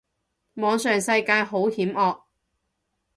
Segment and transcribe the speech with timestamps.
[0.55, 2.23] 網上世界好險惡